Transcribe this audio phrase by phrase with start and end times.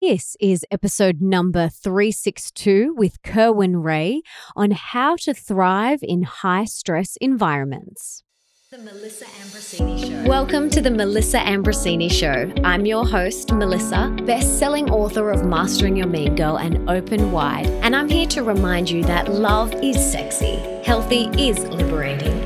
[0.00, 4.22] This is episode number 362 with Kerwin Rae
[4.56, 8.24] on how to thrive in high stress environments.
[8.70, 10.26] The Melissa Ambrosini Show.
[10.26, 12.50] Welcome to the Melissa Ambrosini Show.
[12.64, 17.94] I'm your host, Melissa, best-selling author of Mastering Your Mean Girl and Open Wide, and
[17.94, 22.39] I'm here to remind you that love is sexy, healthy is liberating,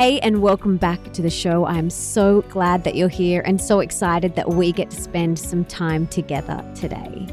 [0.00, 1.66] Hey, and welcome back to the show.
[1.66, 5.62] I'm so glad that you're here and so excited that we get to spend some
[5.66, 7.28] time together today.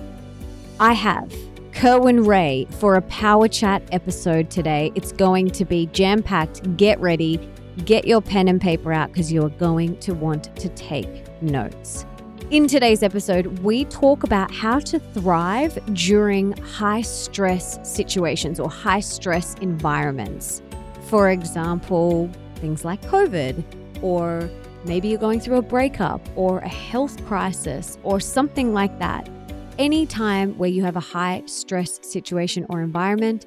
[0.78, 1.34] I have
[1.72, 4.92] Kerwin Rae for a Power Chat episode today.
[4.96, 6.76] It's going to be jam packed.
[6.76, 7.50] Get ready,
[7.86, 12.06] get your pen and paper out because you are going to want to take notes.
[12.52, 19.00] In today's episode, we talk about how to thrive during high stress situations or high
[19.00, 20.62] stress environments.
[21.04, 23.64] For example, things like COVID,
[24.02, 24.50] or
[24.86, 29.30] maybe you're going through a breakup or a health crisis or something like that.
[29.78, 33.46] Anytime where you have a high stress situation or environment,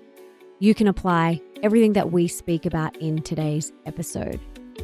[0.60, 4.40] you can apply everything that we speak about in today's episode.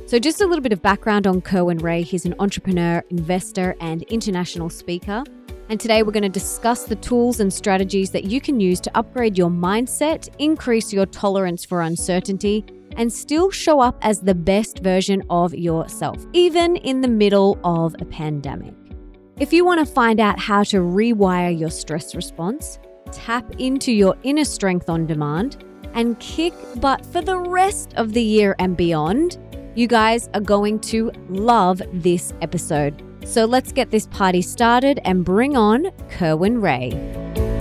[0.07, 2.03] So, just a little bit of background on Kerwin Rae.
[2.03, 5.25] He's an entrepreneur, investor, and international speaker.
[5.69, 8.97] And today we're going to discuss the tools and strategies that you can use to
[8.97, 12.65] upgrade your mindset, increase your tolerance for uncertainty,
[12.97, 17.95] and still show up as the best version of yourself, even in the middle of
[18.01, 18.75] a pandemic.
[19.39, 22.79] If you want to find out how to rewire your stress response,
[23.13, 28.23] tap into your inner strength on demand, and kick butt for the rest of the
[28.23, 29.39] year and beyond,
[29.75, 33.03] you guys are going to love this episode.
[33.25, 37.56] So let's get this party started and bring on Kerwin Rae.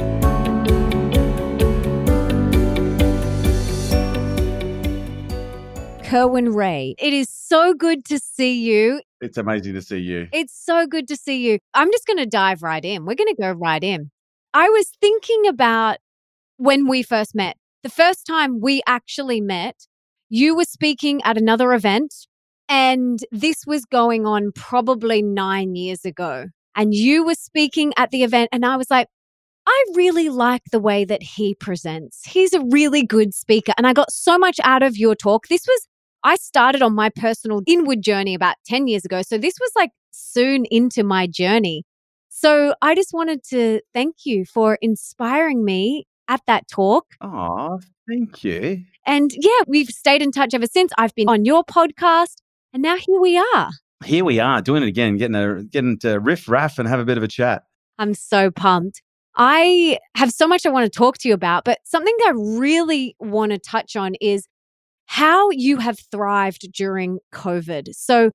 [6.05, 6.93] Kerwin Rae.
[6.99, 9.01] it is so good to see you.
[9.21, 10.27] It's amazing to see you.
[10.31, 11.57] It's so good to see you.
[11.73, 13.05] I'm just going to dive right in.
[13.05, 14.11] We're going to go right in.
[14.53, 15.97] I was thinking about
[16.57, 17.57] when we first met.
[17.81, 19.88] The first time we actually met,
[20.29, 22.13] you were speaking at another event,
[22.69, 26.45] and this was going on probably nine years ago.
[26.75, 29.07] And you were speaking at the event, and I was like,
[29.67, 32.23] I really like the way that he presents.
[32.25, 33.73] He's a really good speaker.
[33.77, 35.47] And I got so much out of your talk.
[35.47, 35.87] This was,
[36.25, 39.22] I started on my personal inward journey about 10 years ago.
[39.22, 41.84] So this was like soon into my journey.
[42.30, 47.06] So I just wanted to thank you for inspiring me at that talk.
[47.22, 48.84] Oh, thank you.
[49.06, 50.91] And yeah, we've stayed in touch ever since.
[50.97, 52.38] I've been on your podcast,
[52.74, 53.69] and now here we are.
[54.03, 57.06] Here we are doing it again, getting a getting to riff raff and have a
[57.06, 57.66] bit of a chat.
[58.00, 59.03] I'm so pumped.
[59.35, 63.16] I have so much I want to talk to you about, but something I really
[63.19, 64.47] want to touch on is
[65.05, 67.93] how you have thrived during COVID.
[67.93, 68.31] So,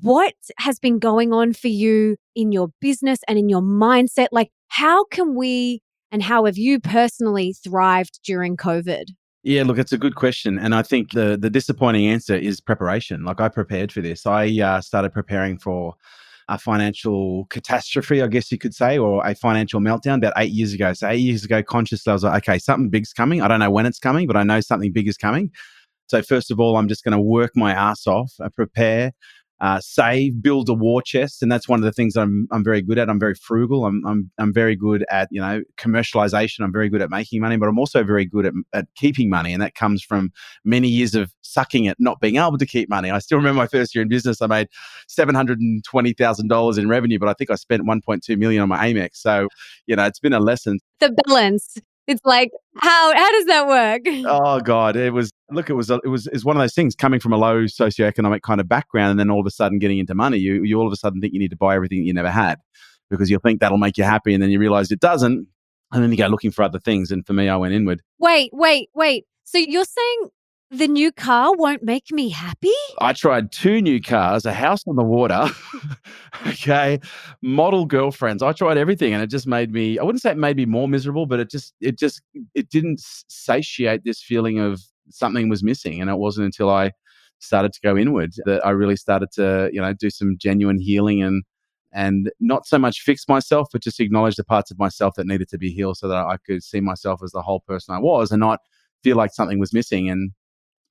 [0.00, 4.28] what has been going on for you in your business and in your mindset?
[4.32, 5.80] Like, how can we
[6.10, 9.04] and how have you personally thrived during COVID?
[9.42, 13.24] Yeah, look, it's a good question, and I think the the disappointing answer is preparation.
[13.24, 14.26] Like I prepared for this.
[14.26, 15.94] I uh, started preparing for
[16.48, 20.72] a financial catastrophe, I guess you could say, or a financial meltdown about eight years
[20.72, 20.92] ago.
[20.92, 23.42] So eight years ago, consciously, I was like, okay, something big's coming.
[23.42, 25.50] I don't know when it's coming, but I know something big is coming.
[26.06, 29.12] So first of all, I'm just going to work my ass off, uh, prepare,
[29.60, 32.82] uh, save, build a war chest, and that's one of the things I'm I'm very
[32.82, 33.08] good at.
[33.08, 33.86] I'm very frugal.
[33.86, 36.60] I'm I'm I'm very good at you know commercialization.
[36.60, 39.52] I'm very good at making money, but I'm also very good at, at keeping money,
[39.52, 40.32] and that comes from
[40.64, 43.10] many years of sucking at not being able to keep money.
[43.10, 44.42] I still remember my first year in business.
[44.42, 44.68] I made
[45.06, 48.24] seven hundred and twenty thousand dollars in revenue, but I think I spent one point
[48.24, 49.10] two million on my Amex.
[49.14, 49.48] So
[49.86, 50.80] you know it's been a lesson.
[50.98, 51.78] The balance.
[52.06, 54.02] It's like how how does that work?
[54.26, 55.70] Oh God, it was look.
[55.70, 58.60] It was it was it's one of those things coming from a low socioeconomic kind
[58.60, 60.38] of background, and then all of a sudden getting into money.
[60.38, 62.30] You you all of a sudden think you need to buy everything that you never
[62.30, 62.58] had
[63.10, 65.46] because you'll think that'll make you happy, and then you realize it doesn't,
[65.92, 67.10] and then you go looking for other things.
[67.10, 68.02] And for me, I went inward.
[68.18, 69.24] Wait, wait, wait.
[69.44, 70.28] So you're saying
[70.78, 72.72] the new car won't make me happy?
[73.00, 75.48] I tried two new cars, a house on the water,
[76.46, 77.00] okay,
[77.42, 78.42] model girlfriends.
[78.42, 80.88] I tried everything and it just made me I wouldn't say it made me more
[80.88, 82.22] miserable, but it just it just
[82.54, 86.92] it didn't satiate this feeling of something was missing and it wasn't until I
[87.38, 91.22] started to go inward that I really started to, you know, do some genuine healing
[91.22, 91.44] and
[91.92, 95.48] and not so much fix myself, but just acknowledge the parts of myself that needed
[95.50, 98.32] to be healed so that I could see myself as the whole person I was
[98.32, 98.58] and not
[99.04, 100.10] feel like something was missing.
[100.10, 100.32] And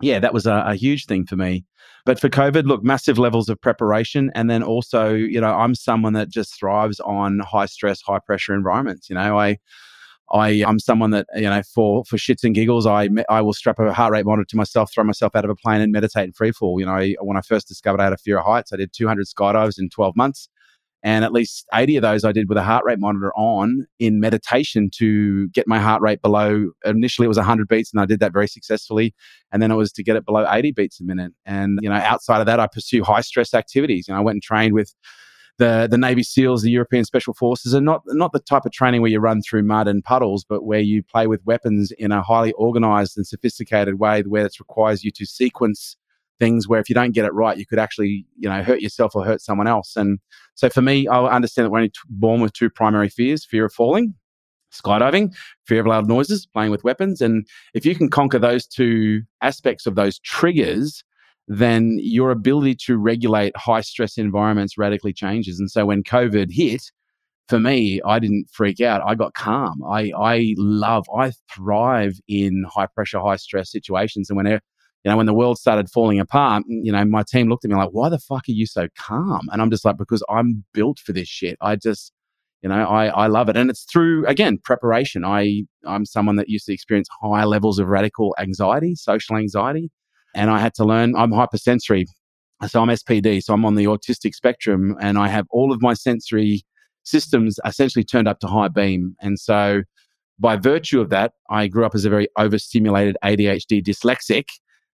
[0.02, 1.66] yeah, that was a, a huge thing for me.
[2.06, 4.30] But for COVID, look, massive levels of preparation.
[4.36, 8.54] And then also, you know, I'm someone that just thrives on high stress, high pressure
[8.54, 9.10] environments.
[9.10, 9.58] You know, I,
[10.32, 13.80] I, I'm someone that, you know, for, for shits and giggles, I, I will strap
[13.80, 16.34] a heart rate monitor to myself, throw myself out of a plane and meditate in
[16.34, 16.80] free fall.
[16.80, 18.92] You know, I, when I first discovered I had a fear of heights, I did
[18.92, 20.50] 200 skydives in 12 months.
[21.06, 24.22] And at least 80 of those I did with a heart rate monitor on in
[24.22, 26.72] meditation to get my heart rate below.
[26.86, 29.14] Initially, it was 100 beats, and I did that very successfully.
[29.52, 31.34] And then it was to get it below 80 beats a minute.
[31.46, 34.08] And, you know, outside of that, I pursue high stress activities.
[34.08, 34.94] And I went and trained with
[35.58, 39.02] the the Navy SEALs, the European Special Forces, and not not the type of training
[39.02, 42.24] where you run through mud and puddles, but where you play with weapons in a
[42.24, 45.96] highly organized and sophisticated way, where it requires you to sequence
[46.40, 49.16] things where if you don't get it right, you could actually, you know, hurt yourself
[49.16, 49.96] or hurt someone else.
[49.96, 50.20] And
[50.56, 53.66] so for me, I understand that we're only t- born with two primary fears fear
[53.66, 54.14] of falling,
[54.74, 55.34] skydiving,
[55.68, 57.22] fear of loud noises, playing with weapons.
[57.22, 61.04] And if you can conquer those two aspects of those triggers,
[61.48, 65.60] then your ability to regulate high stress environments radically changes.
[65.60, 66.92] And so when COVID hit,
[67.50, 69.02] for me, I didn't freak out.
[69.06, 69.84] I got calm.
[69.84, 74.30] I, I love, I thrive in high pressure, high stress situations.
[74.30, 74.62] And whenever,
[75.04, 77.76] you know, when the world started falling apart, you know, my team looked at me
[77.76, 79.42] like, why the fuck are you so calm?
[79.52, 81.58] And I'm just like, because I'm built for this shit.
[81.60, 82.14] I just,
[82.62, 83.58] you know, I, I love it.
[83.58, 85.26] And it's through, again, preparation.
[85.26, 89.92] I, I'm someone that used to experience high levels of radical anxiety, social anxiety.
[90.34, 92.06] And I had to learn, I'm hypersensory.
[92.68, 93.44] So I'm SPD.
[93.44, 96.64] So I'm on the autistic spectrum and I have all of my sensory
[97.04, 99.18] systems essentially turned up to high beam.
[99.20, 99.82] And so
[100.40, 104.46] by virtue of that, I grew up as a very overstimulated ADHD dyslexic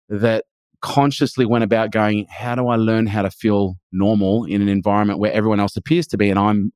[0.10, 0.46] that
[0.82, 5.20] consciously went about going, how do I learn how to feel normal in an environment
[5.20, 6.30] where everyone else appears to be?
[6.30, 6.72] And I'm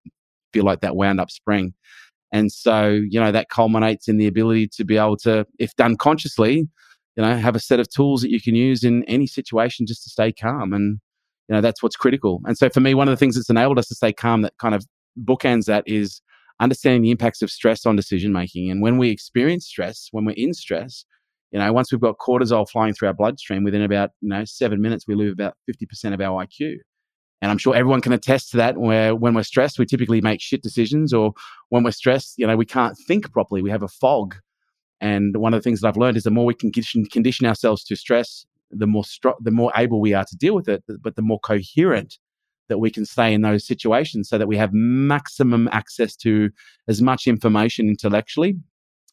[0.54, 1.74] feel like that wound up spring.
[2.32, 5.98] And so, you know, that culminates in the ability to be able to, if done
[5.98, 6.68] consciously,
[7.16, 10.04] you know, have a set of tools that you can use in any situation just
[10.04, 10.74] to stay calm.
[10.74, 11.00] And,
[11.48, 12.42] you know, that's what's critical.
[12.46, 14.54] And so for me, one of the things that's enabled us to stay calm that
[14.60, 14.86] kind of
[15.24, 16.22] bookends that is
[16.60, 18.72] understanding the impacts of stress on decision making.
[18.72, 21.06] And when we experience stress, when we're in stress,
[21.54, 24.82] you know, once we've got cortisol flying through our bloodstream, within about you know seven
[24.82, 26.78] minutes, we lose about fifty percent of our IQ.
[27.44, 28.78] And I'm sure everyone can attest to that.
[28.78, 31.34] Where when we're stressed, we typically make shit decisions, or
[31.70, 33.62] when we're stressed, you know, we can't think properly.
[33.62, 34.36] We have a fog.
[35.00, 37.46] And one of the things that I've learned is the more we can condition, condition
[37.46, 40.84] ourselves to stress, the more stro- the more able we are to deal with it,
[41.02, 42.18] but the more coherent
[42.68, 46.50] that we can stay in those situations, so that we have maximum access to
[46.88, 48.56] as much information intellectually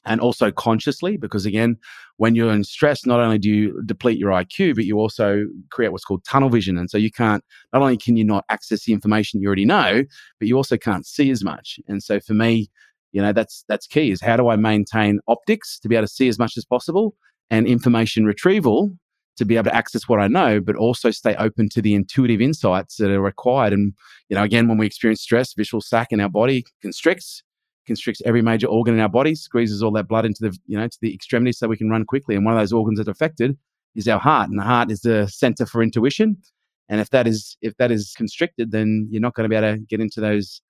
[0.04, 1.76] and also consciously because again
[2.16, 5.92] when you're in stress not only do you deplete your iq but you also create
[5.92, 8.92] what's called tunnel vision and so you can't not only can you not access the
[8.92, 10.02] information you already know
[10.38, 11.78] but you also can't see as much.
[11.88, 12.70] And so for me
[13.12, 16.12] you know that's that's key is how do i maintain optics to be able to
[16.12, 17.14] see as much as possible
[17.50, 18.90] and information retrieval
[19.36, 22.40] to be able to access what i know but also stay open to the intuitive
[22.40, 23.72] insights that are required.
[23.72, 23.94] And
[24.28, 27.42] you know again when we experience stress visual sac in our body constricts
[27.86, 30.86] constricts every major organ in our body, squeezes all that blood into the you know
[30.86, 32.34] to the extremities so we can run quickly.
[32.34, 33.56] And one of those organs that's affected
[33.94, 36.36] is our heart, and the heart is the center for intuition.
[36.88, 39.76] And if that is if that is constricted, then you're not going to be able
[39.76, 40.60] to get into those.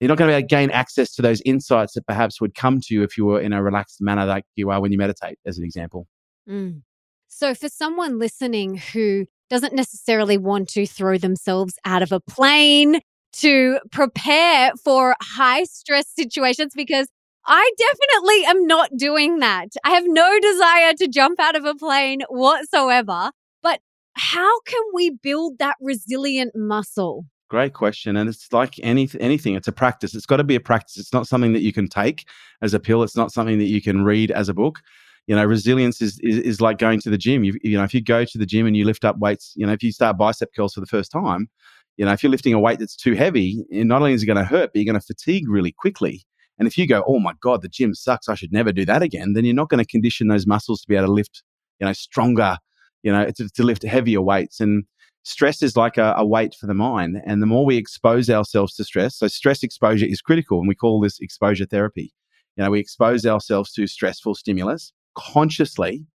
[0.00, 2.54] You're not going to be able to gain access to those insights that perhaps would
[2.54, 4.98] come to you if you were in a relaxed manner, like you are when you
[4.98, 6.06] meditate, as an example.
[6.48, 6.82] Mm.
[7.28, 13.00] So, for someone listening who doesn't necessarily want to throw themselves out of a plane
[13.38, 17.08] to prepare for high stress situations because
[17.46, 19.68] I definitely am not doing that.
[19.84, 23.30] I have no desire to jump out of a plane whatsoever.
[23.62, 23.80] But
[24.14, 27.26] how can we build that resilient muscle?
[27.50, 28.16] Great question.
[28.16, 30.14] And it's like any, anything, it's a practice.
[30.14, 30.96] It's got to be a practice.
[30.96, 32.26] It's not something that you can take
[32.62, 34.80] as a pill, it's not something that you can read as a book.
[35.26, 37.44] You know, resilience is, is, is like going to the gym.
[37.44, 39.66] You, you know, if you go to the gym and you lift up weights, you
[39.66, 41.48] know, if you start bicep curls for the first time,
[41.96, 44.36] you know, if you're lifting a weight that's too heavy, not only is it going
[44.38, 46.24] to hurt, but you're going to fatigue really quickly.
[46.58, 49.02] And if you go, oh my God, the gym sucks, I should never do that
[49.02, 51.42] again, then you're not going to condition those muscles to be able to lift,
[51.80, 52.58] you know, stronger,
[53.02, 54.60] you know, to, to lift heavier weights.
[54.60, 54.84] And
[55.24, 57.20] stress is like a, a, weight for the mind.
[57.26, 60.60] And the more we expose ourselves to stress, so stress exposure is critical.
[60.60, 62.12] And we call this exposure therapy.
[62.56, 66.06] You know, we expose ourselves to stressful stimulus consciously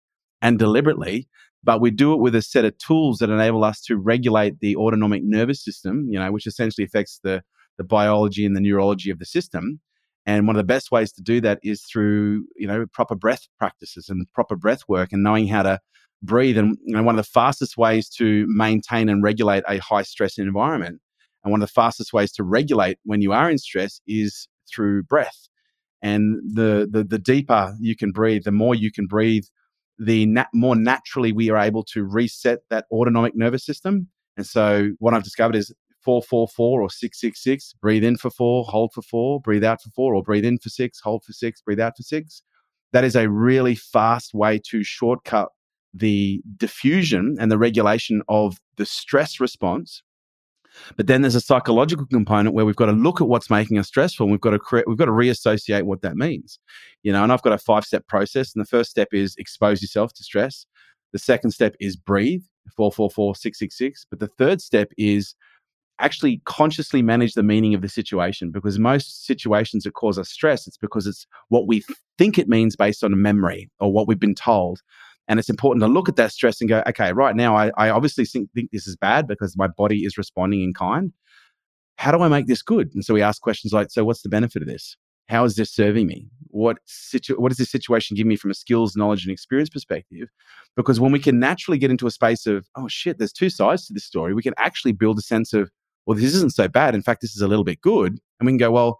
[0.42, 1.28] and deliberately
[1.64, 4.76] but we do it with a set of tools that enable us to regulate the
[4.76, 7.44] autonomic nervous system, you know, which essentially affects the,
[7.78, 9.80] the biology and the neurology of the system.
[10.26, 13.48] And one of the best ways to do that is through, you know, proper breath
[13.58, 15.80] practices and proper breath work and knowing how to
[16.22, 16.58] breathe.
[16.58, 20.38] And you know, one of the fastest ways to maintain and regulate a high stress
[20.38, 21.02] environment,
[21.44, 25.04] and one of the fastest ways to regulate when you are in stress is through
[25.04, 25.48] breath.
[26.02, 29.44] And the the, the deeper you can breathe, the more you can breathe
[30.00, 34.08] the nat- more naturally we are able to reset that autonomic nervous system.
[34.38, 39.02] And so what I've discovered is 444 or 666, breathe in for four, hold for
[39.02, 41.98] four, breathe out for four, or breathe in for six, hold for six, breathe out
[41.98, 42.42] for six.
[42.94, 45.50] That is a really fast way to shortcut
[45.94, 50.02] the diffusion and the regulation of the stress response.
[50.96, 53.88] But then there's a psychological component where we've got to look at what's making us
[53.88, 56.60] stressful and we've got to create, we've got to reassociate what that means.
[57.04, 58.54] You know, and I've got a five step process.
[58.54, 60.66] And the first step is expose yourself to stress.
[61.14, 62.44] The second step is breathe,
[62.76, 64.06] 444 666.
[64.10, 65.36] But the third step is
[66.00, 70.66] actually consciously manage the meaning of the situation because most situations that cause us stress,
[70.66, 71.84] it's because it's what we
[72.18, 74.82] think it means based on a memory or what we've been told.
[75.30, 77.92] And it's important to look at that stress and go, okay, right now, I, I
[77.92, 81.14] obviously think, think this is bad because my body is responding in kind.
[81.98, 82.90] How do I make this good?
[82.96, 84.98] And so we ask questions like, so what's the benefit of this?
[85.28, 86.28] How is this serving me?
[86.48, 90.28] What situ- what does this situation give me from a skills, knowledge, and experience perspective?
[90.76, 93.86] Because when we can naturally get into a space of, oh shit, there's two sides
[93.86, 95.70] to this story, we can actually build a sense of,
[96.08, 96.96] well, this isn't so bad.
[96.96, 98.18] In fact, this is a little bit good.
[98.40, 98.98] And we can go, well,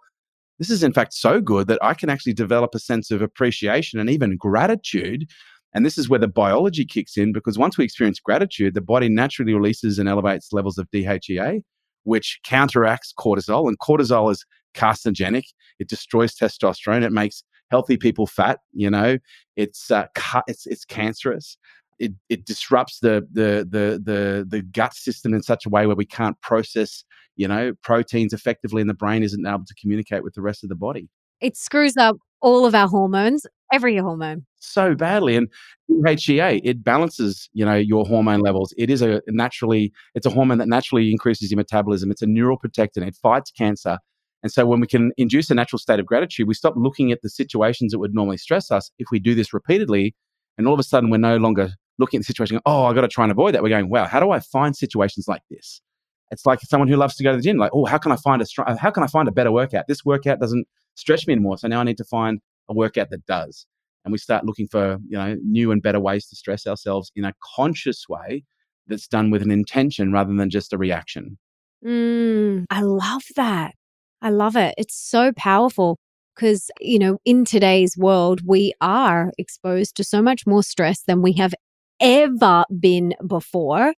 [0.60, 3.98] this is in fact so good that I can actually develop a sense of appreciation
[3.98, 5.28] and even gratitude
[5.72, 9.08] and this is where the biology kicks in because once we experience gratitude, the body
[9.08, 11.62] naturally releases and elevates levels of DHEA,
[12.04, 13.68] which counteracts cortisol.
[13.68, 15.44] And cortisol is carcinogenic,
[15.78, 18.60] it destroys testosterone, it makes healthy people fat.
[18.72, 19.18] You know,
[19.56, 21.56] it's uh, ca- it's it's cancerous.
[21.98, 25.96] It, it disrupts the, the the the the gut system in such a way where
[25.96, 27.04] we can't process
[27.36, 30.68] you know proteins effectively, and the brain isn't able to communicate with the rest of
[30.68, 31.08] the body.
[31.40, 34.44] It screws up all of our hormones, every hormone.
[34.58, 35.36] So badly.
[35.36, 35.48] And
[35.90, 38.72] DHEA, it balances, you know, your hormone levels.
[38.76, 42.10] It is a naturally, it's a hormone that naturally increases your metabolism.
[42.10, 43.06] It's a neural neuroprotectant.
[43.06, 43.98] It fights cancer.
[44.42, 47.20] And so when we can induce a natural state of gratitude, we stop looking at
[47.22, 48.90] the situations that would normally stress us.
[48.98, 50.14] If we do this repeatedly,
[50.56, 53.02] and all of a sudden we're no longer looking at the situation, oh, I got
[53.02, 53.62] to try and avoid that.
[53.62, 55.82] We're going, wow, how do I find situations like this?
[56.30, 58.16] It's like someone who loves to go to the gym, like, oh, how can I
[58.16, 59.86] find a strong, how can I find a better workout?
[59.88, 61.58] This workout doesn't stretch me anymore.
[61.58, 63.66] So now I need to find a workout that does.
[64.04, 67.24] And we start looking for, you know, new and better ways to stress ourselves in
[67.24, 68.44] a conscious way
[68.86, 71.36] that's done with an intention rather than just a reaction.
[71.84, 73.74] Mm, I love that.
[74.22, 74.74] I love it.
[74.78, 75.98] It's so powerful
[76.34, 81.22] because, you know, in today's world, we are exposed to so much more stress than
[81.22, 81.54] we have
[82.00, 83.94] ever been before.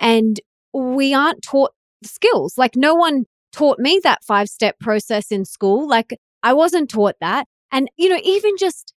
[0.00, 0.40] And
[0.72, 1.72] we aren't taught
[2.04, 2.58] skills.
[2.58, 5.88] Like, no one taught me that five step process in school.
[5.88, 7.46] Like, I wasn't taught that.
[7.72, 8.94] And, you know, even just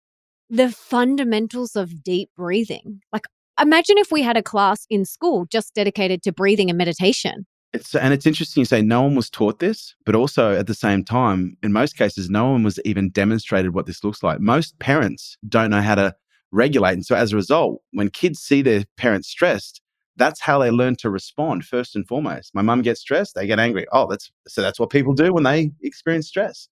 [0.49, 3.01] the fundamentals of deep breathing.
[3.13, 3.23] Like,
[3.61, 7.45] imagine if we had a class in school just dedicated to breathing and meditation.
[7.71, 10.73] It's, and it's interesting you say no one was taught this, but also at the
[10.73, 14.39] same time, in most cases, no one was even demonstrated what this looks like.
[14.39, 16.15] Most parents don't know how to
[16.51, 16.93] regulate.
[16.93, 19.81] And so as a result, when kids see their parents stressed,
[20.15, 22.55] that's how they learn to respond first and foremost.
[22.55, 23.85] My mum gets stressed, they get angry.
[23.91, 26.67] Oh, that's so that's what people do when they experience stress.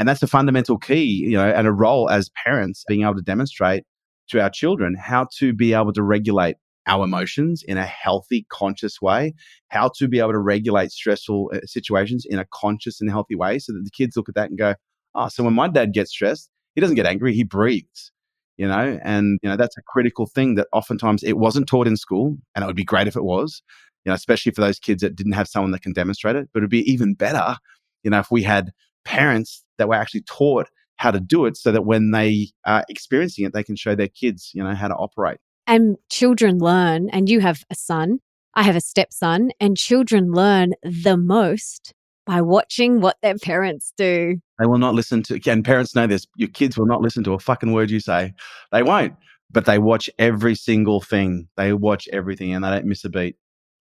[0.00, 3.22] And that's a fundamental key, you know, and a role as parents being able to
[3.22, 3.84] demonstrate
[4.30, 9.02] to our children how to be able to regulate our emotions in a healthy, conscious
[9.02, 9.34] way,
[9.68, 13.58] how to be able to regulate stressful uh, situations in a conscious and healthy way
[13.58, 14.74] so that the kids look at that and go,
[15.14, 18.10] oh, so when my dad gets stressed, he doesn't get angry, he breathes,
[18.56, 21.98] you know, and, you know, that's a critical thing that oftentimes it wasn't taught in
[21.98, 22.38] school.
[22.54, 23.62] And it would be great if it was,
[24.06, 26.48] you know, especially for those kids that didn't have someone that can demonstrate it.
[26.54, 27.56] But it'd be even better,
[28.02, 28.70] you know, if we had
[29.04, 33.44] parents that were actually taught how to do it so that when they are experiencing
[33.44, 35.38] it, they can show their kids, you know, how to operate.
[35.66, 38.18] And children learn, and you have a son,
[38.54, 41.94] I have a stepson, and children learn the most
[42.26, 44.36] by watching what their parents do.
[44.58, 47.32] They will not listen to, and parents know this, your kids will not listen to
[47.32, 48.34] a fucking word you say.
[48.72, 49.14] They won't,
[49.50, 51.48] but they watch every single thing.
[51.56, 53.36] They watch everything and they don't miss a beat.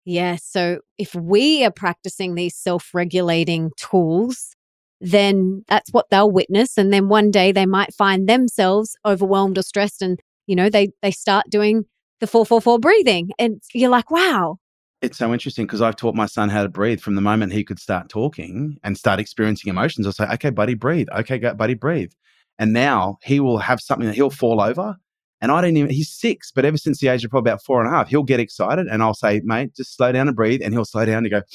[0.06, 0.38] Yeah.
[0.42, 4.56] So if we are practicing these self regulating tools,
[5.01, 6.77] then that's what they'll witness.
[6.77, 10.89] And then one day they might find themselves overwhelmed or stressed and, you know, they,
[11.01, 11.86] they start doing
[12.20, 13.32] the 444 breathing.
[13.39, 14.58] And you're like, wow.
[15.01, 17.63] It's so interesting because I've taught my son how to breathe from the moment he
[17.63, 20.06] could start talking and start experiencing emotions.
[20.06, 21.08] I'll say, okay, buddy, breathe.
[21.18, 22.12] Okay, buddy, breathe.
[22.58, 24.98] And now he will have something that he'll fall over.
[25.39, 27.82] And I don't even, he's six, but ever since the age of probably about four
[27.82, 30.62] and a half, he'll get excited and I'll say, mate, just slow down and breathe.
[30.62, 31.41] And he'll slow down and go,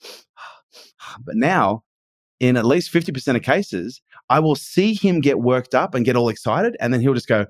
[1.24, 1.82] but now
[2.42, 6.16] in at least 50% of cases, I will see him get worked up and get
[6.16, 6.76] all excited.
[6.80, 7.46] And then he'll just go,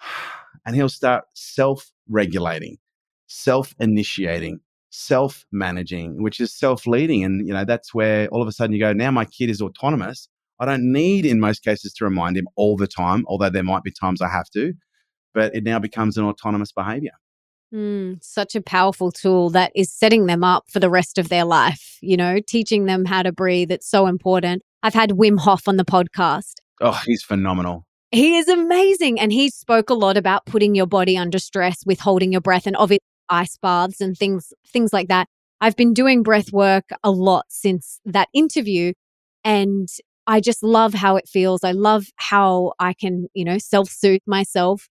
[0.66, 2.78] and he'll start self regulating,
[3.28, 4.58] self initiating,
[4.90, 7.22] self managing, which is self leading.
[7.22, 9.62] And, you know, that's where all of a sudden you go, now my kid is
[9.62, 10.28] autonomous.
[10.58, 13.84] I don't need, in most cases, to remind him all the time, although there might
[13.84, 14.72] be times I have to,
[15.32, 17.12] but it now becomes an autonomous behavior.
[17.74, 21.44] Mm, such a powerful tool that is setting them up for the rest of their
[21.44, 23.72] life, you know, teaching them how to breathe.
[23.72, 24.62] It's so important.
[24.84, 26.54] I've had Wim Hof on the podcast.
[26.80, 27.84] Oh, he's phenomenal.
[28.12, 29.18] He is amazing.
[29.18, 32.68] And he spoke a lot about putting your body under stress with holding your breath
[32.68, 35.26] and obviously ice baths and things, things like that.
[35.60, 38.92] I've been doing breath work a lot since that interview.
[39.42, 39.88] And
[40.28, 41.64] I just love how it feels.
[41.64, 44.88] I love how I can, you know, self soothe myself.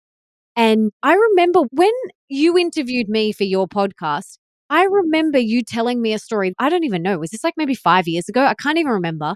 [0.55, 1.91] And I remember when
[2.27, 4.37] you interviewed me for your podcast,
[4.69, 4.91] I mm.
[4.91, 6.53] remember you telling me a story.
[6.59, 7.17] I don't even know.
[7.19, 8.45] Was this like maybe five years ago?
[8.45, 9.35] I can't even remember.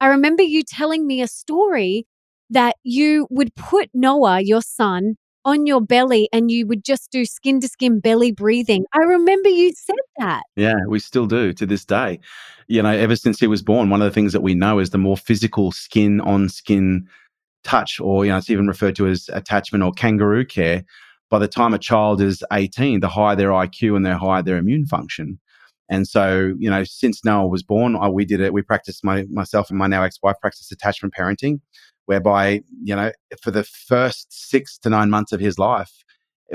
[0.00, 2.06] I remember you telling me a story
[2.50, 7.24] that you would put Noah, your son, on your belly and you would just do
[7.24, 8.84] skin to skin belly breathing.
[8.92, 10.42] I remember you said that.
[10.56, 12.20] Yeah, we still do to this day.
[12.68, 14.90] You know, ever since he was born, one of the things that we know is
[14.90, 17.08] the more physical skin on skin
[17.64, 20.84] touch, or, you know, it's even referred to as attachment or kangaroo care.
[21.30, 24.58] By the time a child is 18, the higher their IQ and the higher their
[24.58, 25.38] immune function.
[25.88, 28.52] And so, you know, since Noah was born, I, we did it.
[28.52, 31.60] We practiced my myself and my now ex-wife practiced attachment parenting,
[32.06, 35.92] whereby you know for the first six to nine months of his life,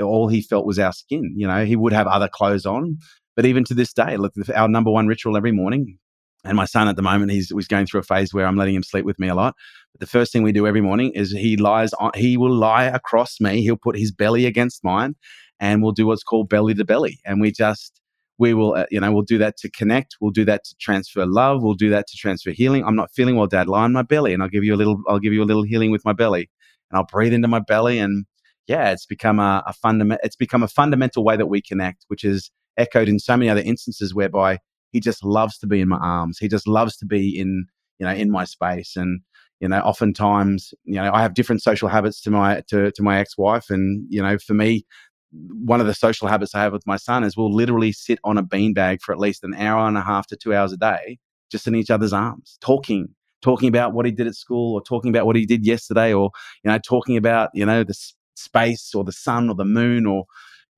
[0.02, 1.34] all he felt was our skin.
[1.36, 2.98] You know, he would have other clothes on,
[3.36, 5.98] but even to this day, look, our number one ritual every morning.
[6.44, 8.74] And my son at the moment, he's, he's going through a phase where I'm letting
[8.74, 9.54] him sleep with me a lot.
[9.98, 13.40] The first thing we do every morning is he lies on, he will lie across
[13.40, 13.62] me.
[13.62, 15.16] He'll put his belly against mine
[15.60, 17.18] and we'll do what's called belly to belly.
[17.24, 18.00] And we just,
[18.38, 20.16] we will, uh, you know, we'll do that to connect.
[20.20, 21.62] We'll do that to transfer love.
[21.62, 22.84] We'll do that to transfer healing.
[22.84, 23.68] I'm not feeling well, Dad.
[23.68, 25.02] Lie on my belly, and I'll give you a little.
[25.08, 26.48] I'll give you a little healing with my belly,
[26.90, 28.26] and I'll breathe into my belly, and
[28.68, 30.20] yeah, it's become a, a fundamental.
[30.22, 33.60] It's become a fundamental way that we connect, which is echoed in so many other
[33.60, 34.58] instances whereby
[34.92, 36.38] he just loves to be in my arms.
[36.38, 37.66] He just loves to be in,
[37.98, 39.20] you know, in my space, and
[39.60, 43.18] you know, oftentimes, you know, I have different social habits to my to to my
[43.18, 44.84] ex wife, and you know, for me,
[45.32, 48.38] one of the social habits I have with my son is we'll literally sit on
[48.38, 51.18] a beanbag for at least an hour and a half to two hours a day,
[51.50, 53.08] just in each other's arms, talking,
[53.42, 56.30] talking about what he did at school or talking about what he did yesterday or,
[56.64, 60.06] you know, talking about, you know, the s- space or the sun or the moon
[60.06, 60.24] or,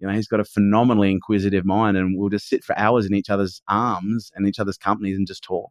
[0.01, 3.15] you know, he's got a phenomenally inquisitive mind and we'll just sit for hours in
[3.15, 5.71] each other's arms and each other's companies and just talk.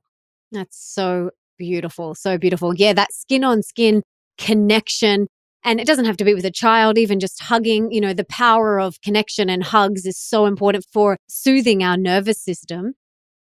[0.51, 2.15] That's so beautiful.
[2.15, 2.73] So beautiful.
[2.73, 4.01] Yeah, that skin on skin
[4.39, 5.27] connection
[5.63, 8.23] and it doesn't have to be with a child, even just hugging, you know, the
[8.23, 12.93] power of connection and hugs is so important for soothing our nervous system.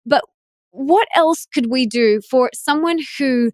[0.04, 0.22] But
[0.72, 3.50] what else could we do for someone who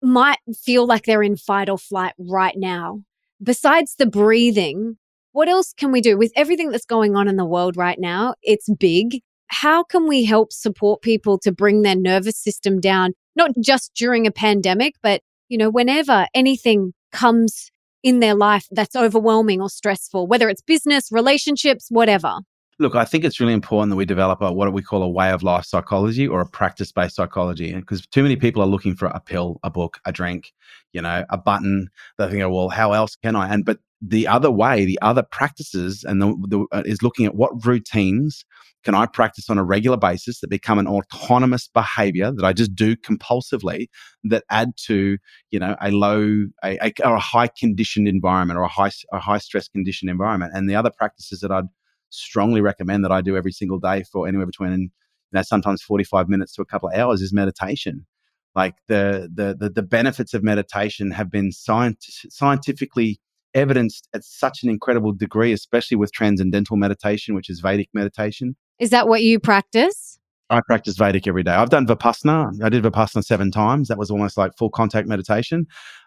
[0.00, 3.02] might feel like they're in fight or flight right now?
[3.42, 4.96] Besides the breathing,
[5.32, 8.34] what else can we do with everything that's going on in the world right now?
[8.42, 9.20] It's big.
[9.48, 14.26] How can we help support people to bring their nervous system down, not just during
[14.26, 17.70] a pandemic, but, you know, whenever anything comes
[18.02, 22.40] in their life that's overwhelming or stressful, whether it's business, relationships, whatever?
[22.80, 25.30] Look, I think it's really important that we develop a, what we call a way
[25.32, 27.72] of life psychology or a practice based psychology.
[27.72, 30.52] Because too many people are looking for a pill, a book, a drink,
[30.92, 31.88] you know, a button.
[32.18, 33.52] They think, oh, well, how else can I?
[33.52, 37.34] And but the other way, the other practices, and the, the uh, is looking at
[37.34, 38.44] what routines
[38.84, 42.74] can I practice on a regular basis that become an autonomous behavior that I just
[42.74, 43.88] do compulsively
[44.24, 45.18] that add to,
[45.50, 49.18] you know, a low a, a, or a high conditioned environment or a high a
[49.18, 50.52] high stress conditioned environment.
[50.54, 51.66] And the other practices that I'd
[52.10, 54.90] strongly recommend that I do every single day for anywhere between you
[55.32, 58.06] know sometimes 45 minutes to a couple of hours is meditation.
[58.54, 61.96] Like the the the, the benefits of meditation have been scient-
[62.30, 63.20] scientifically
[63.54, 68.56] evidenced at such an incredible degree, especially with transcendental meditation, which is Vedic meditation.
[68.78, 70.18] Is that what you practice?
[70.50, 71.50] I practice Vedic every day.
[71.50, 72.62] I've done Vipassana.
[72.62, 73.88] I did Vipassana seven times.
[73.88, 75.66] That was almost like full contact meditation.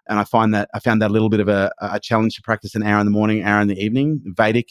[0.09, 2.41] And I find that I found that a little bit of a, a challenge to
[2.41, 4.21] practice an hour in the morning, hour in the evening.
[4.25, 4.69] Vedic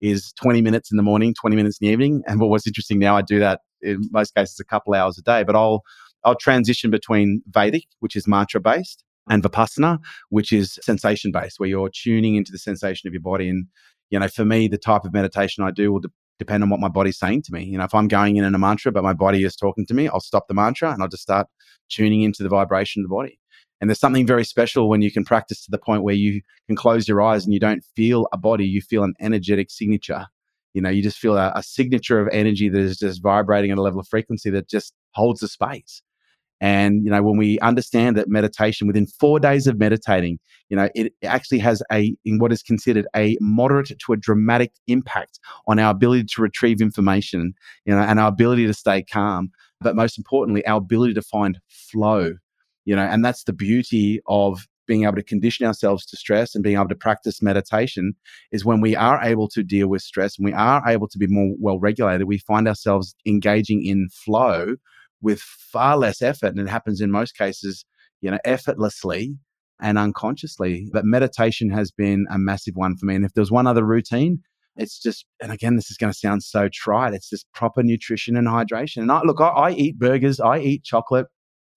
[0.00, 2.22] is 20 minutes in the morning, 20 minutes in the evening.
[2.28, 5.22] And what was interesting now, I do that in most cases a couple hours a
[5.22, 5.82] day, but I'll
[6.24, 9.98] I'll transition between Vedic, which is mantra based, and Vipassana,
[10.30, 13.48] which is sensation based, where you're tuning into the sensation of your body.
[13.48, 13.66] And,
[14.10, 16.80] you know, for me, the type of meditation I do will de- depend on what
[16.80, 17.64] my body's saying to me.
[17.64, 19.94] You know, if I'm going in in a mantra, but my body is talking to
[19.94, 21.46] me, I'll stop the mantra and I'll just start
[21.88, 23.38] tuning into the vibration of the body.
[23.80, 26.76] And there's something very special when you can practice to the point where you can
[26.76, 30.26] close your eyes and you don't feel a body, you feel an energetic signature.
[30.74, 33.78] You know, you just feel a, a signature of energy that is just vibrating at
[33.78, 36.02] a level of frequency that just holds the space.
[36.60, 40.88] And, you know, when we understand that meditation within four days of meditating, you know,
[40.94, 45.78] it actually has a, in what is considered a moderate to a dramatic impact on
[45.78, 49.50] our ability to retrieve information, you know, and our ability to stay calm.
[49.80, 52.34] But most importantly, our ability to find flow.
[52.84, 56.64] you know, and that's the beauty of being able to condition ourselves to stress and
[56.64, 58.14] being able to practice meditation
[58.50, 61.26] is when we are able to deal with stress and we are able to be
[61.26, 64.76] more well regulated, we find ourselves engaging in flow
[65.20, 66.48] with far less effort.
[66.48, 67.84] And it happens in most cases,
[68.20, 69.36] you know, effortlessly
[69.80, 70.88] and unconsciously.
[70.92, 73.14] But meditation has been a massive one for me.
[73.14, 74.42] And if there's one other routine,
[74.76, 77.14] it's just, and again, this is going to sound so trite.
[77.14, 78.98] It's just proper nutrition and hydration.
[78.98, 81.26] And I look, I, I eat burgers, I eat chocolate,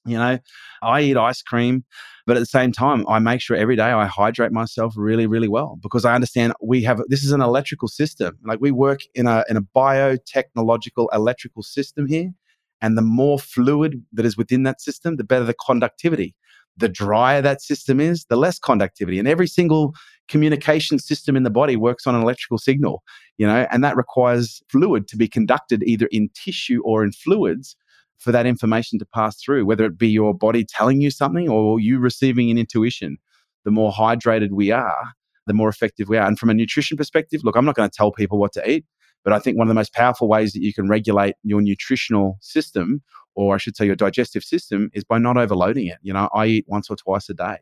[0.06, 0.39] you know,
[0.82, 1.84] I eat ice cream,
[2.25, 5.47] but at the same time, I make sure every day I hydrate myself really, really
[5.47, 8.38] well because I understand we have this is an electrical system.
[8.43, 12.32] Like we work in a in a biotechnological electrical system here,
[12.81, 16.35] and the more fluid that is within that system, the better the conductivity.
[16.77, 19.19] The drier that system is, the less conductivity.
[19.19, 19.93] And every single
[20.29, 23.03] communication system in the body works on an electrical signal,
[23.37, 27.75] you know, and that requires fluid to be conducted either in tissue or in fluids
[28.17, 31.79] for that information to pass through, whether it be your body telling you something or
[31.79, 33.17] you receiving an intuition.
[33.65, 35.09] The more hydrated we are,
[35.47, 36.27] the more effective we are.
[36.27, 38.85] And from a nutrition perspective, look, I'm not going to tell people what to eat,
[39.23, 42.38] but I think one of the most powerful ways that you can regulate your nutritional
[42.41, 43.01] system,
[43.36, 45.97] or I should say your digestive system, is by not overloading it.
[46.01, 47.57] You know, I eat once or twice a day.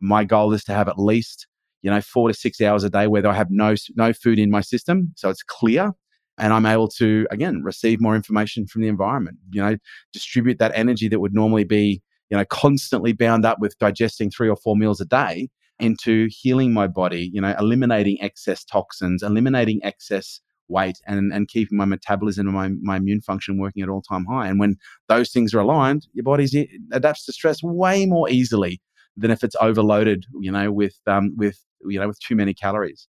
[0.00, 1.46] My goal is to have at least,
[1.82, 4.50] you know, four to six hours a day where I have no no food in
[4.50, 5.92] my system, so it's clear
[6.38, 9.38] and I'm able to again receive more information from the environment.
[9.50, 9.76] You know,
[10.12, 14.48] distribute that energy that would normally be you know constantly bound up with digesting three
[14.48, 17.30] or four meals a day into healing my body.
[17.32, 22.68] You know, eliminating excess toxins, eliminating excess weight, and and keeping my metabolism and my
[22.82, 24.48] my immune function working at all time high.
[24.48, 24.76] And when
[25.08, 28.80] those things are aligned, your body adapts to stress way more easily
[29.16, 30.24] than if it's overloaded.
[30.40, 33.08] You know, with um with you know with too many calories.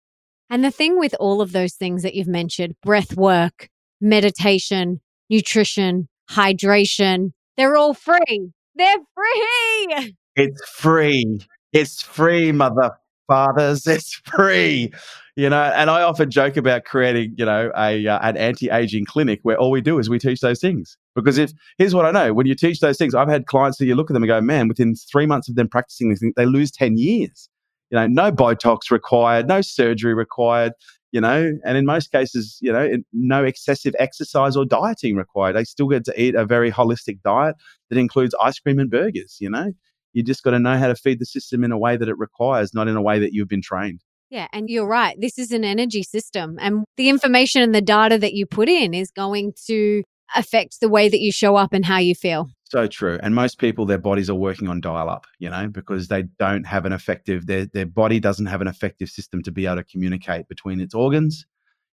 [0.50, 6.08] And the thing with all of those things that you've mentioned breath work, meditation, nutrition,
[6.30, 8.52] hydration they're all free.
[8.76, 10.16] They're free.
[10.36, 11.40] It's free.
[11.74, 12.92] It's free, mother
[13.28, 13.86] fathers.
[13.98, 14.92] It's free.
[15.36, 19.40] You know, and I often joke about creating, you know, a uh, an anti-aging clinic
[19.44, 20.98] where all we do is we teach those things.
[21.16, 23.86] Because if here's what I know, when you teach those things, I've had clients that
[23.86, 26.34] you look at them and go, man, within three months of them practicing this thing,
[26.36, 27.50] they lose ten years
[27.90, 30.74] you know, no Botox required, no surgery required,
[31.12, 35.56] you know, and in most cases, you know, no excessive exercise or dieting required.
[35.56, 37.56] They still get to eat a very holistic diet
[37.90, 39.72] that includes ice cream and burgers, you know.
[40.14, 42.18] You just got to know how to feed the system in a way that it
[42.18, 44.02] requires, not in a way that you've been trained.
[44.30, 45.16] Yeah, and you're right.
[45.20, 48.94] This is an energy system, and the information and the data that you put in
[48.94, 50.04] is going to
[50.36, 52.50] affect the way that you show up and how you feel.
[52.66, 53.18] So true.
[53.24, 56.66] And most people, their bodies are working on dial up, you know, because they don't
[56.66, 59.84] have an effective, their, their body doesn't have an effective system to be able to
[59.86, 61.46] communicate between its organs.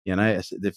[0.04, 0.74] You know, the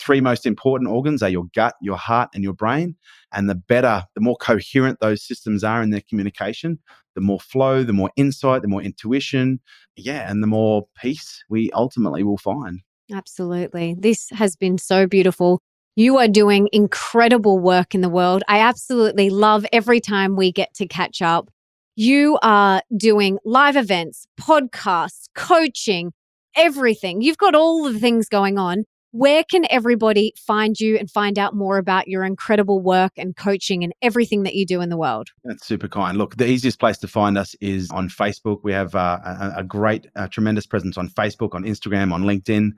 [0.00, 2.96] three most important organs are your gut, your heart, and your brain.
[3.32, 6.78] And the better, the more coherent those systems are in their communication,
[7.14, 9.60] the more flow, the more insight, the more intuition.
[9.96, 10.30] Yeah.
[10.30, 12.80] And the more peace we ultimately will find.
[13.12, 13.94] Absolutely.
[13.98, 15.60] This has been so beautiful.
[15.96, 18.42] You are doing incredible work in the world.
[18.48, 21.50] I absolutely love every time we get to catch up.
[21.96, 26.12] You are doing live events, podcasts, coaching,
[26.56, 27.22] everything.
[27.22, 28.84] You've got all the things going on.
[29.12, 33.82] Where can everybody find you and find out more about your incredible work and coaching
[33.82, 35.30] and everything that you do in the world?
[35.42, 36.16] That's super kind.
[36.16, 38.60] Look, the easiest place to find us is on Facebook.
[38.62, 42.74] We have uh, a, a, great, uh, tremendous presence on Facebook, on Instagram, on LinkedIn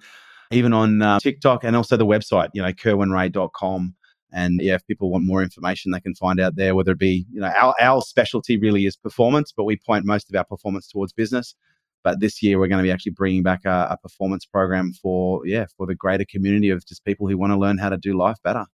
[0.52, 3.94] even on uh, TikTok and also the website, you know, kerwinrae.com.
[4.35, 7.26] And yeah, if people want more information, they can find out there, whether it be,
[7.30, 10.88] you know, our, our specialty really is performance, but we point most of our performance
[10.88, 11.54] towards business.
[12.05, 15.47] But this year, we're going to be actually bringing back a, a performance program for,
[15.47, 18.17] yeah, for the greater community of just people who want to learn how to do
[18.17, 18.67] life better.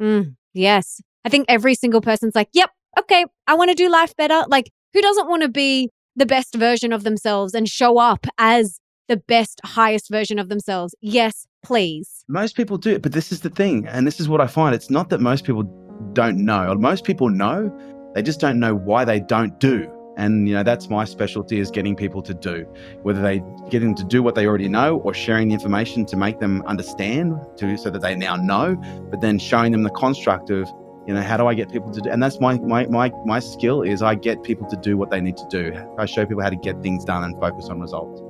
[0.00, 1.00] Mm, yes.
[1.24, 4.44] I think every single person's like, yep, okay, I want to do life better.
[4.48, 8.80] Like, who doesn't want to be the best version of themselves and show up as
[9.08, 10.94] the best, highest version of themselves.
[11.00, 12.24] Yes, please.
[12.28, 13.86] Most people do, but this is the thing.
[13.88, 15.64] And this is what I find it's not that most people
[16.12, 17.70] don't know, most people know,
[18.14, 19.90] they just don't know why they don't do.
[20.16, 22.66] And you know that's my specialty is getting people to do,
[23.02, 26.16] whether they get them to do what they already know or sharing the information to
[26.16, 28.76] make them understand, to so that they now know,
[29.10, 30.68] but then showing them the construct of
[31.06, 32.10] you know how do I get people to do.
[32.10, 35.20] And that's my my my my skill is I get people to do what they
[35.20, 35.72] need to do.
[35.98, 38.20] I show people how to get things done and focus on results.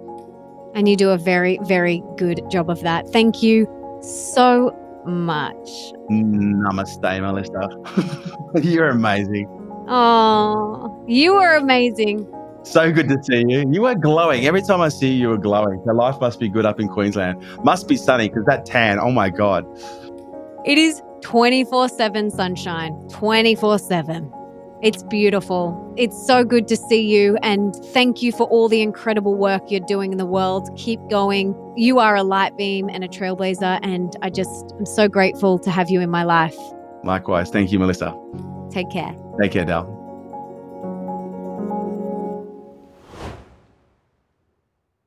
[0.74, 3.06] And you do a very, very good job of that.
[3.08, 3.66] Thank you
[4.00, 5.68] so much.
[6.10, 8.62] Namaste, Melissa.
[8.62, 9.61] You're amazing.
[9.88, 12.28] Oh, you are amazing.
[12.64, 13.64] So good to see you.
[13.70, 14.46] You are glowing.
[14.46, 15.82] Every time I see you, you are glowing.
[15.84, 17.42] So life must be good up in Queensland.
[17.64, 19.66] Must be sunny because that tan, oh my God.
[20.64, 24.32] It is 24 7 sunshine, 24 7.
[24.82, 25.94] It's beautiful.
[25.96, 27.36] It's so good to see you.
[27.42, 30.68] And thank you for all the incredible work you're doing in the world.
[30.76, 31.54] Keep going.
[31.76, 33.78] You are a light beam and a trailblazer.
[33.82, 36.56] And I just am so grateful to have you in my life.
[37.04, 37.50] Likewise.
[37.50, 38.12] Thank you, Melissa.
[38.70, 39.14] Take care.
[39.40, 39.98] Take you, Dal.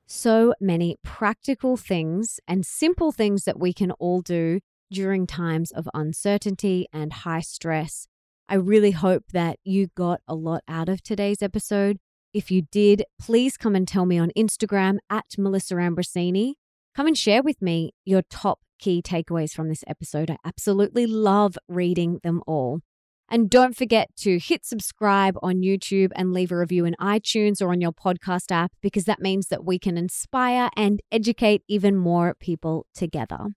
[0.08, 4.60] So many practical things and simple things that we can all do
[4.92, 8.08] during times of uncertainty and high stress.
[8.48, 11.98] I really hope that you got a lot out of today's episode.
[12.34, 16.54] If you did, please come and tell me on Instagram at Melissa Ambrosini.
[16.96, 20.32] Come and share with me your top key takeaways from this episode.
[20.32, 22.82] I absolutely love reading them all.
[23.30, 27.72] And don't forget to hit subscribe on YouTube and leave a review in iTunes or
[27.72, 32.36] on your podcast app because that means that we can inspire and educate even more
[32.40, 33.48] people together.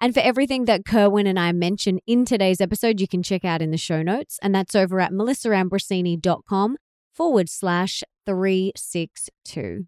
[0.00, 3.62] And for everything that Kerwin and I mention in today's episode, you can check out
[3.62, 4.38] in the show notes.
[4.42, 6.76] And that's over at melissaambrosini.com
[7.14, 9.86] forward slash 362.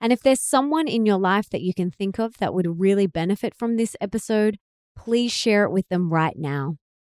[0.00, 3.06] And if there's someone in your life that you can think of that would really
[3.06, 4.58] benefit from this episode,
[4.96, 6.76] please share it with them right now.